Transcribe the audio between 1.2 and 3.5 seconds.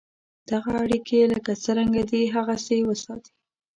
لکه څرنګه دي هغسې وساتې.